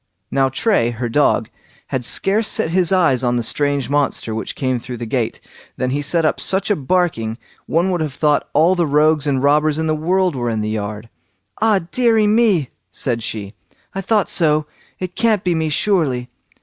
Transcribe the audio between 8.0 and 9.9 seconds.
have thought all the rogues and robbers in